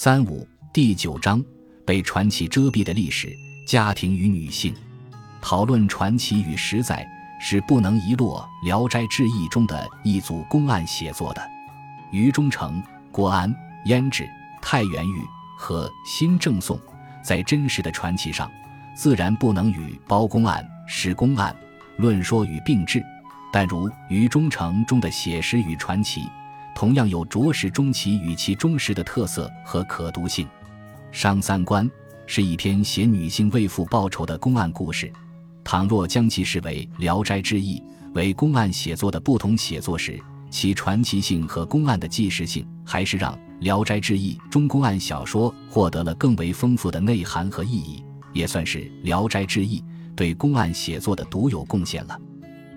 [0.00, 1.44] 三五第九章
[1.84, 4.72] 被传奇遮蔽的历史，家庭与女性。
[5.42, 7.04] 讨论传奇与实在
[7.40, 11.42] 是不能遗落《聊斋志异》中的一组公案写作的。
[12.12, 12.80] 余中丞、
[13.10, 13.52] 郭安、
[13.86, 14.24] 胭脂、
[14.62, 15.20] 太原玉
[15.56, 16.78] 和新郑宋，
[17.20, 18.48] 在真实的传奇上，
[18.94, 21.52] 自然不能与包公案、史公案
[21.96, 23.04] 论说与并置。
[23.52, 26.28] 但如余中丞中的写实与传奇。
[26.78, 30.46] 同样有着实中奇与其忠实的特色和可读性。
[31.10, 31.84] 《商三观》
[32.24, 35.12] 是一篇写女性为父报仇的公案故事。
[35.64, 37.80] 倘若将其视为《聊斋志异》
[38.14, 49.80] 为公案写作的不同写作时，其传奇性和公案的纪实性，还是让《聊斋志异》中公案小说获得了更为丰富的内涵和意义，也算是《聊斋志异》
[50.14, 52.16] 对公案写作的独有贡献了。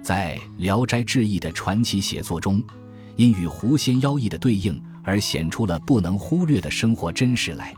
[0.02, 2.64] 在《聊斋志异》的传奇写作中。
[3.16, 7.74] 因与狐仙妖异的对应而显出了不能忽略的生活真实来，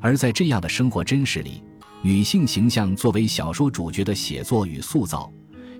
[0.00, 1.62] 而在这样的生活真实里，
[2.02, 5.30] 女性形象作为小说主角的写作与塑造，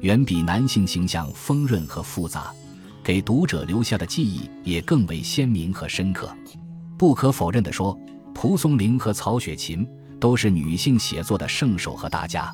[0.00, 2.52] 远比男性形象丰润和复杂，
[3.02, 6.34] 给读者留下的记忆也更为鲜明和深刻。
[6.96, 7.98] 不可否认地说，
[8.34, 9.86] 蒲松龄和曹雪芹
[10.20, 12.52] 都是女性写作的圣手和大家。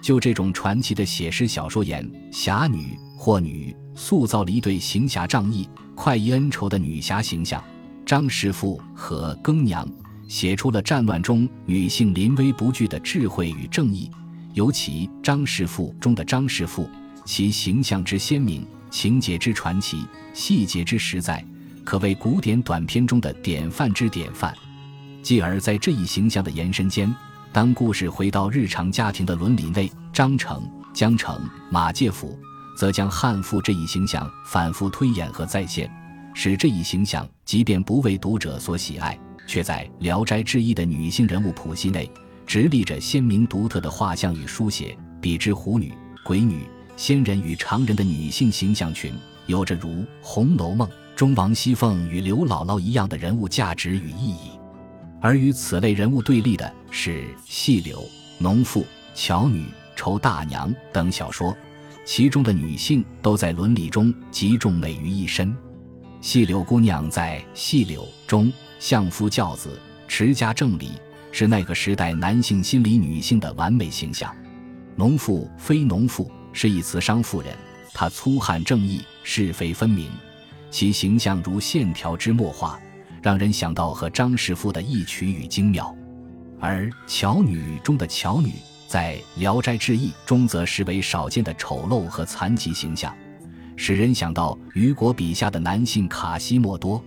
[0.00, 3.74] 就这种传奇的写实小说言，侠女或女。
[3.94, 7.62] 塑造了一对行侠仗义、快意恩仇的女侠形象，
[8.04, 9.88] 张师傅和更娘，
[10.26, 14.10] 写出了战乱中女性临危不惧的智慧与正义。
[14.54, 16.88] 尤其张师傅中的张师傅，
[17.24, 21.42] 其形象之鲜明，情节之传奇，细节之实在，
[21.84, 24.54] 可谓古典短篇中的典范之典范。
[25.22, 27.14] 继而在这一形象的延伸间，
[27.52, 32.38] 当故事回到日常家庭的伦理内，张成、江成、马介甫。
[32.76, 35.90] 则将汉妇这一形象反复推演和再现，
[36.34, 42.10] 使这一形象即便不为读者所喜爱，却在《聊斋志异》的女性人物谱系内
[42.46, 44.96] 直立着鲜明独特的画像与书写。
[45.20, 49.14] 比之狐女、鬼女、仙人与常人的女性形象群，
[49.46, 49.88] 有着如
[50.20, 54.58] 《红楼梦》中王熙凤与刘姥姥一样的人物价值与意义。
[55.20, 58.04] 而与此类人物对立的是细柳、
[58.38, 61.56] 农妇、巧女、丑大娘等小说。
[62.04, 65.54] 其中的女性都在伦理中集中美于一身。
[66.20, 70.92] 细柳姑娘在《细柳》中相夫教子、持家正理，
[71.30, 74.34] 是那个时代男性心理女性的完美形象。
[74.94, 77.56] 农妇非农妇是一词商妇人，
[77.94, 80.10] 她粗汉正义、是非分明，
[80.70, 82.78] 其形象如线条之墨画，
[83.22, 85.94] 让人想到和张师傅的异曲与精妙。
[86.60, 88.52] 而巧女中的巧女。
[88.92, 93.16] 在《聊斋志异》中，则视为少见的丑陋和残疾形象，
[93.74, 97.02] 使人想到雨果笔下的男性卡西莫多。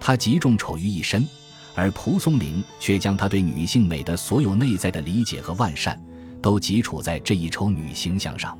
[0.00, 1.28] 他集中丑于一身，
[1.74, 6.02] 而蒲松龄却将他对女性美的所有内在的理解和万善，
[6.40, 8.58] 都集处在这一丑女形象上。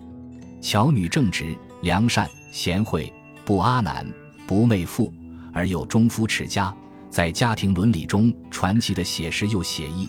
[0.61, 3.11] 巧女正直、良善、贤惠，
[3.47, 4.07] 不阿男，
[4.47, 5.11] 不媚妇，
[5.55, 6.77] 而又忠夫持家，
[7.09, 10.07] 在家庭伦理中传奇的写实又写意。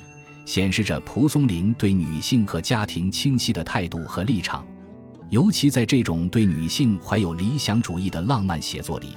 [0.50, 4.66] 显示着蒲松龄对女性和家庭清晰的态度和立场，
[5.30, 9.09] 尤其在这种对女性怀有理想主义的浪漫写作里，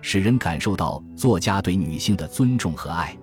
[0.00, 3.18] 使人感受到作家对女性的尊重和爱，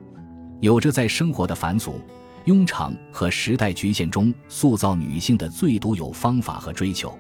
[0.60, 2.02] 有着在生活的繁俗、
[2.48, 7.18] 庸常和时代局限中塑造女性的最独有方法和追求。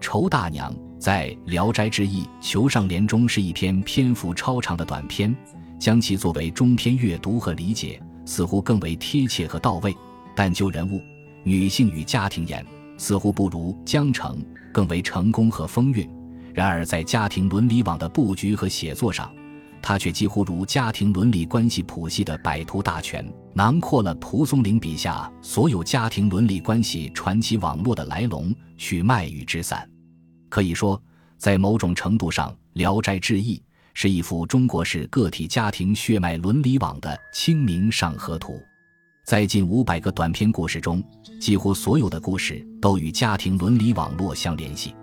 [0.00, 5.36] 仇大娘在《聊斋志异·求上联》中是一篇篇幅超长的短篇，
[5.78, 8.00] 将其作为中篇阅读和理解。
[8.24, 9.96] 似乎更为贴切和到位，
[10.34, 11.00] 但就人物、
[11.42, 12.64] 女性与家庭言，
[12.96, 16.08] 似乎不如江城更为成功和风韵。
[16.52, 19.32] 然而，在家庭伦理网的布局和写作上，
[19.82, 29.88] 他却几乎如家庭伦理关系谱系的百图大全，囊括了蒲松龄笔下所有家庭伦理关系传奇网络的来龙去脉与之散。
[30.48, 31.00] 可以说，
[31.36, 33.56] 在某种程度上，《聊斋志异》。
[33.96, 38.60] 是一幅中国式个体家庭血脉伦理网的清明上河图，
[39.24, 41.02] 在近五百个短篇故事中，
[41.40, 44.94] 几乎所有的故事都与家庭伦理网络相联系。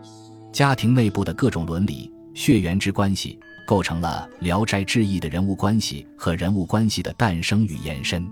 [0.52, 8.30] 家庭内部的各种伦理、血缘之关系，构成了《聊斋志异》的人物关系和人物关系的诞生与延伸。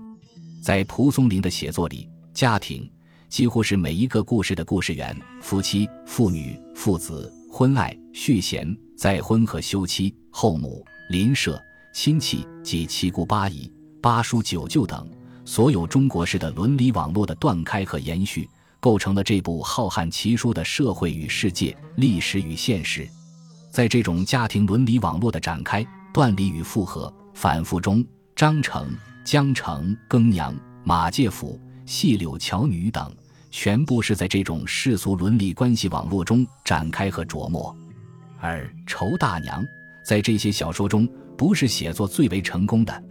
[0.62, 2.88] 在蒲松龄的写作里，家庭
[3.30, 8.76] 几乎是每一个故事的故事源：夫妻、父女、父子、婚爱、续弦。
[9.00, 11.62] 再婚和休妻、后母、邻舍、
[11.92, 15.08] 亲戚及七姑八姨、八叔九舅等，
[15.44, 18.48] 所有中国式的伦理网络的断开和延续，
[18.78, 23.08] 构成了这部浩瀚奇书的社会与世界、历史与现实。
[23.70, 28.04] 在这种家庭伦理网络的展开、断离与复合、反复中，
[28.34, 30.54] 张成、江城、庚娘、
[30.84, 33.14] 马介甫、细柳乔女等，
[33.50, 37.74] 全部是在这种世俗伦理关系网络中展开和琢磨。
[38.40, 39.64] 而仇大娘
[40.04, 43.04] 在这些小说中，不是写作最为成功的，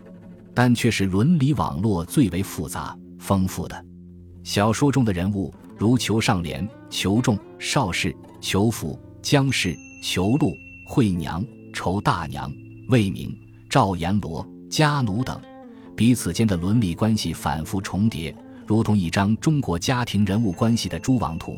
[0.54, 3.86] 但却是伦理网络最为复杂丰富的。
[4.44, 10.54] 小说中的人物如裘上莲、裘仲、邵氏、裘府、姜氏、裘禄、
[10.88, 12.52] 惠娘、仇大娘、
[12.90, 13.38] 魏明、
[13.70, 15.40] 赵阎罗、家奴等，
[15.96, 21.58] 彼此间的伦理关系反复重叠，如同一张中国家庭人物关系的蛛网图。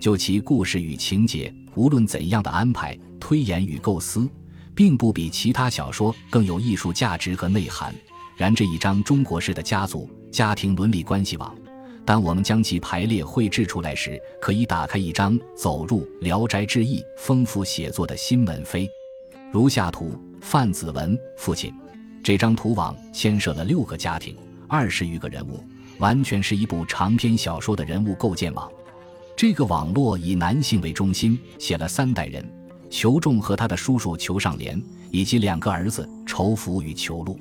[0.00, 4.28] 就其故事与情节，无论怎样的安排、推演与构思，
[4.76, 7.92] 并不比其他小说更有艺术价值和内涵。
[8.36, 11.56] 然这一张中国式的家族家庭伦理关系网。
[12.04, 18.88] 当我们将其排列绘制出来时，可以打开一张走入《聊斋志异》丰富写作的新门扉。
[19.50, 21.72] 如下图：范子文父亲。
[22.22, 24.36] 这张图网牵涉了六个家庭，
[24.68, 25.64] 二十余个人物，
[25.98, 28.70] 完全是一部长篇小说的人物构建网。
[29.34, 32.44] 这个网络以男性为中心，写了三代人：
[32.90, 37.38] 裘仲和他的叔叔裘上莲，以及两个儿子仇福与裘禄。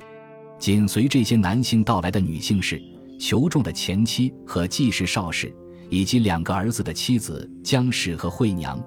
[0.60, 2.82] 紧随这些男性到来的女性是。
[3.18, 5.50] 裘仲的前妻和季氏邵氏，
[5.90, 8.78] 以及两个儿子的妻子姜氏和惠娘，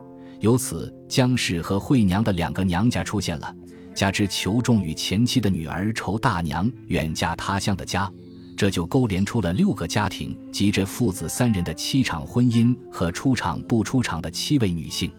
[0.40, 3.56] 由此姜氏和惠娘的两个娘家出现了。
[3.94, 8.12] 加之裘仲与前妻的女儿仇大娘远嫁他乡的家，
[8.54, 15.10] 这就勾连出了六个家庭及这父子三人的七场婚姻和出场不出场的七位女性。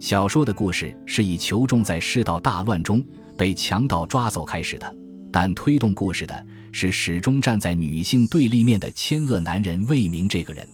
[0.00, 3.04] 小说的故事是以裘仲在世道大乱中
[3.36, 4.96] 被强盗抓走开始的，
[5.30, 6.46] 但推动故事的。
[6.72, 10.66] 是始终站在女性对立面的千恶男人魏明这个人，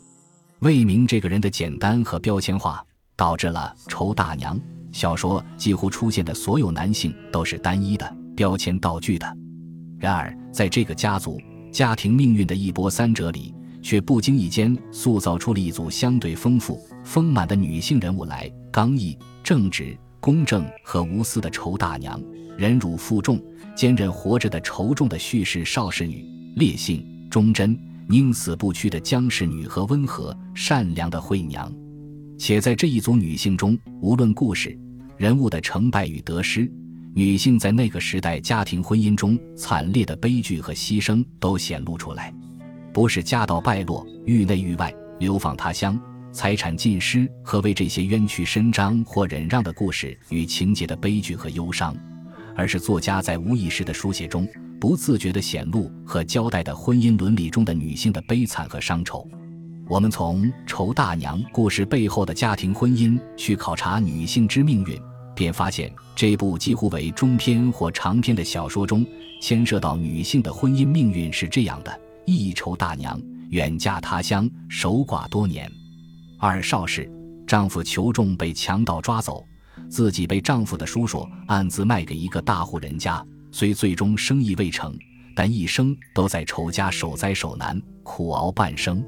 [0.58, 2.84] 魏明这个人的简单和标签化，
[3.16, 4.60] 导致了仇大娘
[4.92, 9.26] 小说几乎出现的所有男性都是单一的标签道具的。
[9.98, 11.40] 然而，在这个家族
[11.72, 22.20] 家庭命运的一波三折里，却不经意间塑造出了一组相对丰富丰满的女性人物来：刚毅、正直、公正和无私的仇大娘，
[22.58, 23.40] 忍辱负重。
[23.76, 26.26] 坚韧活着的仇重的叙事少氏女，
[26.56, 31.72] 烈性忠贞宁死不屈的姜氏女和温和善良的惠娘，
[32.38, 34.76] 且在这一组女性中，无论故事
[35.16, 36.70] 人物的成败与得失，
[37.14, 42.34] 女性在那个时代家庭婚姻中惨烈的悲剧和牺牲都显露出来，
[42.94, 46.00] 不是家道败落、狱内狱外、流放他乡、
[46.36, 51.96] 财产尽失和为这些冤屈伸张或忍让的故事与情节的悲剧和忧伤。
[52.54, 54.46] 而是作家在无意识的书写中，
[54.78, 59.26] 不自觉地显露和交代的婚姻伦理中的女性的悲惨和伤愁。
[59.88, 65.00] 我们从仇大娘故事背后的家庭婚姻去考察女性之命运，
[65.34, 69.06] 便发现这部几乎为中篇或长篇的小说中，
[69.40, 73.18] 牵涉到女性的婚姻命运是这样的：一仇大娘
[73.50, 75.66] 远嫁他乡，守寡多年；
[76.38, 77.10] 二少氏
[77.46, 79.44] 丈夫裘仲被强盗抓走。
[79.88, 84.96] 自己被丈夫的叔叔暗自卖给一个大户人家，虽最终生意未成，
[85.34, 89.04] 但一生都在仇家守灾守难，苦熬半生。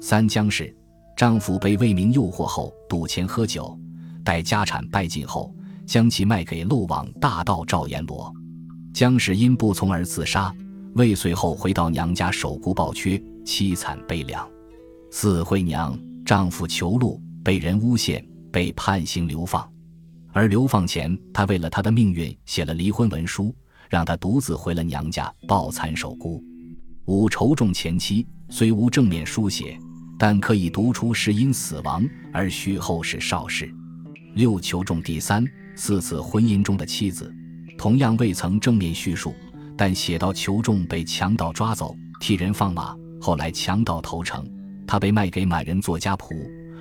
[0.00, 0.74] 三江氏
[1.16, 3.78] 丈夫被魏明诱惑后赌钱喝酒，
[4.24, 5.54] 待家产败尽后，
[5.86, 8.32] 将其卖给漏网大盗赵阎罗。
[8.92, 10.52] 江氏因不从而自杀，
[10.94, 14.46] 未遂后回到娘家守孤抱缺，凄惨悲凉。
[15.12, 19.68] 四惠娘丈夫裘禄被人诬陷，被判刑流放。
[20.32, 23.54] 而流放前，他为了他的命运写了离婚文书，
[23.88, 26.42] 让他独自回了娘家，抱残守孤。
[27.06, 29.76] 五仇重前妻虽无正面书写，
[30.16, 33.68] 但可以读出是因死亡而虚后是邵氏。
[34.34, 37.34] 六求重第三、四次婚姻中的妻子，
[37.76, 39.34] 同样未曾正面叙述，
[39.76, 44.48] 但写到求重被强盗抓走，替人放马，后来强盗投诚，
[44.90, 46.34] 他被卖给满人做家仆，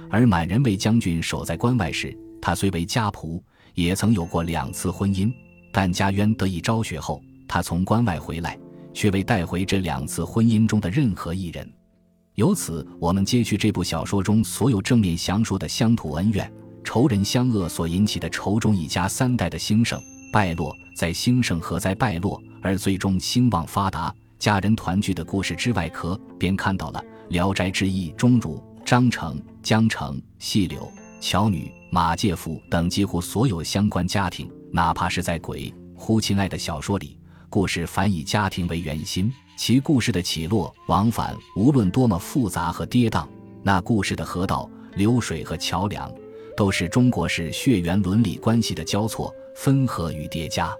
[0.09, 2.11] 而满人为将军守在关外时。
[2.41, 3.39] 他虽为家仆，
[3.75, 5.31] 也曾有过两次婚姻，
[5.71, 8.57] 但家渊得以昭雪后，他从关外回来，
[8.95, 11.71] 却未带回这两次婚姻中的任何一人。
[12.33, 16.51] 由此，我们揭去这部小说中所有正面详述的乡土恩怨、
[16.83, 20.01] 仇人相恶所引起的仇中一家三代的兴盛、
[20.33, 30.91] 败落，在兴盛和在败落而最终兴旺发达、家人团聚的故事之外，可便看到了《聊斋志异》中如张成、江城、细柳。
[31.21, 37.19] 乔女、马介甫等几乎所有相关家庭，哪怕是在《鬼呼亲爱的》小说里，
[37.49, 43.27] 故事反以家庭为圆心，其故事的起落往返，无论多么复杂和跌宕，
[43.61, 46.11] 那故事的河道、流水和桥梁，
[46.57, 50.73] 都是中国式血缘伦理关系的交错、分合与叠加。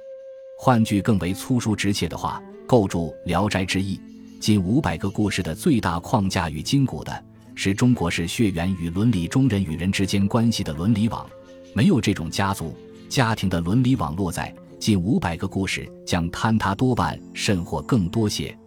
[0.57, 3.97] 换句更为粗疏直切的话，构筑《聊斋志异》
[4.39, 11.29] 近五百个故事的最大框架与筋骨的，是中国式血缘与伦理中人与人之间关系的伦理网。
[11.74, 12.74] 没有这种家族
[13.10, 18.58] 家庭的伦理网络在，近五百个故事将坍塌多半甚或更多些。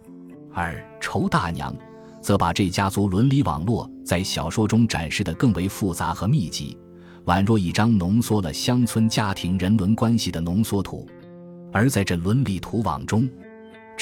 [0.53, 1.75] 而仇大娘，
[2.21, 6.77] 则把这家族伦理网络在小说中展示的更为复杂和密集，
[7.25, 11.07] 宛若一张浓缩了乡村家庭人伦关系的浓缩图。
[11.71, 13.27] 而在这伦理图网中，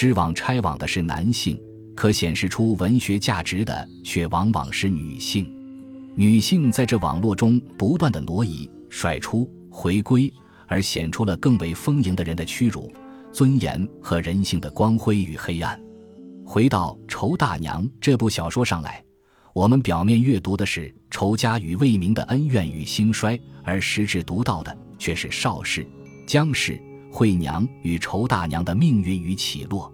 [0.01, 1.61] 织网拆网的是男性，
[1.95, 5.47] 可显示出文学价值的却往往是女性。
[6.15, 10.33] 女性在这网络中不断的挪移、甩出、回归，
[10.65, 12.91] 而显出了更为丰盈的人的屈辱、
[13.31, 15.79] 尊严和人性的光辉与黑暗。
[16.43, 19.03] 回到《仇大娘》这部小说上来，
[19.53, 25.85] 我们表面阅读的是仇家与魏明的恩怨与兴衰，而实质读到的却是邵氏、
[26.25, 26.81] 姜氏。
[27.11, 29.91] 惠娘与仇大娘的命运与起落，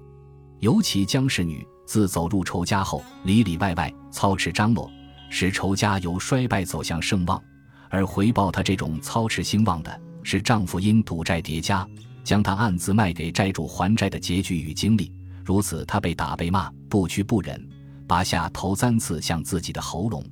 [0.60, 4.90] 尤其姜氏女自走入仇家后，里里外外操持张罗，
[5.32, 7.42] 使仇家由衰败走向盛旺。
[7.90, 11.88] 而回报她这种操持兴旺的，是丈夫因赌债叠加，
[12.24, 15.12] 将她暗自卖给债主还债的结局与经历。
[15.44, 17.68] 如此，她被打被骂，不屈不忍，
[18.06, 20.24] 拔下头簪刺向自己的喉咙，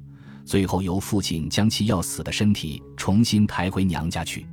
[0.46, 4.46] 最后由父亲将其要死的身体重新抬回娘家去。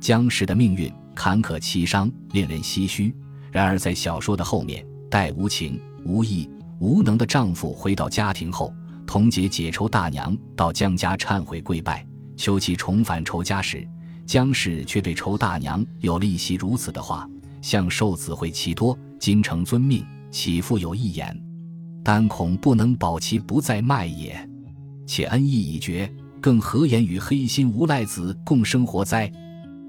[0.00, 0.92] 姜氏的命运。
[1.18, 3.12] 坎坷凄伤，令人唏嘘。
[3.50, 6.48] 然而，在小说的后面，待无情、无义、
[6.78, 8.72] 无能的丈夫回到家庭后，
[9.04, 12.06] 同姐解仇大娘到姜家忏悔跪拜，
[12.36, 13.84] 求其重返仇家时，
[14.26, 17.28] 姜氏却对仇大娘有了一席如此的话
[17.60, 21.36] ：“向受子惠其多，今承遵命，岂复有一言？
[22.04, 24.48] 但恐不能保其不再卖也。
[25.04, 26.08] 且恩义已绝，
[26.40, 29.28] 更何言与黑心无赖子共生活哉？”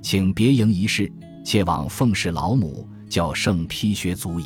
[0.02, 1.12] 请别营一事，
[1.44, 4.46] 切往奉侍老母，叫圣批学足矣。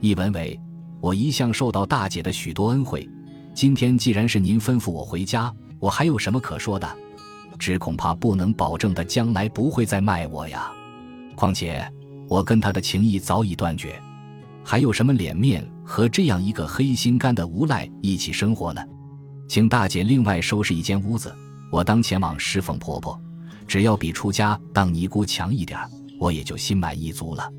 [0.00, 0.58] 译文为：
[1.00, 3.08] 我一向受到大姐的许多恩惠，
[3.54, 6.88] 今天既然是您吩咐我回家，我还有什么可说的？
[7.58, 10.70] 只恐怕不能保证她将来不会再卖我呀。
[11.34, 11.82] 况且
[12.28, 13.98] 我跟她的情谊早已断绝，
[14.62, 18.82] 还有什么脸面和这样一个黑心肝的无赖一起生活呢？
[19.48, 21.34] 请大姐另外收拾一间屋子，
[21.70, 23.18] 我当前往侍奉婆婆。
[23.66, 25.78] 只要比出家当尼姑强一点
[26.18, 27.50] 我也就心满意足了。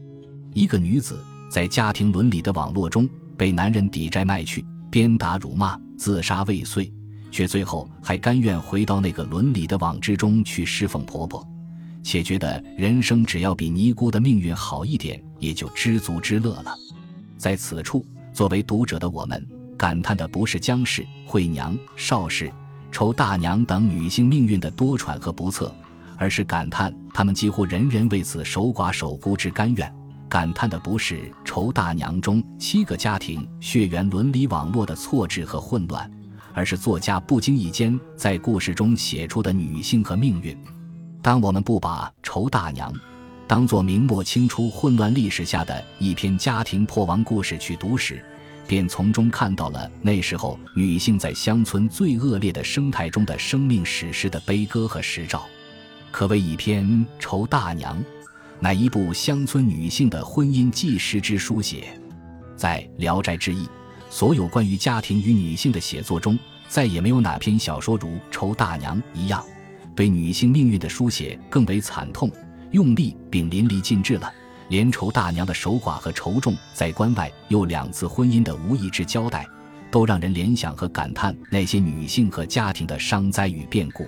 [0.54, 6.92] 一个女子在家庭伦理的网络中被男人抵债卖去，鞭打辱骂，自杀未遂，
[7.30, 11.46] 却最后还甘愿回到那个伦理的网之中去侍奉婆婆，
[12.02, 16.76] 且觉得人生只要比尼姑的命运好一点，也就知足之乐了。
[17.38, 19.46] 在此处，作为读者的我们，
[19.78, 22.52] 感叹的不是姜氏、惠娘、邵氏、
[22.92, 25.72] 仇大娘等女性命运的多舛和不测。
[26.18, 29.94] 而是感叹他们几乎人人为此守寡守孤之甘愿，
[30.28, 36.10] 感叹的不是仇大娘中七个家庭血缘伦理网络的错置和混乱，
[36.54, 40.58] 而是作家不经意间在故事中写出的女性和命运。
[41.22, 42.94] 当我们不把仇大娘
[43.48, 48.24] 当作明末清初混乱历史下的一篇家庭破亡故事去读时，
[48.68, 55.46] 便从中看到了那时候女性在乡村最恶劣的生态中的生命史诗的悲歌和实照。
[56.18, 56.84] 可谓一篇
[57.20, 57.96] 《愁大娘》，
[58.60, 61.96] 乃一部乡村女性的婚姻纪实之书写。
[62.56, 63.66] 在《聊斋志异》
[64.10, 66.36] 所有关于家庭与女性的写作中，
[66.68, 69.46] 再也没有哪篇小说如《愁大娘》一样，
[69.96, 72.32] 对女性命运的书写更为惨痛、
[72.72, 74.34] 用力并淋漓尽致了。
[74.70, 79.46] 连仇大娘的守寡和仇重在关外又两次婚姻的无意之交代，
[79.92, 84.08] 都让人联想和感叹那些女性和家庭的伤灾与变故。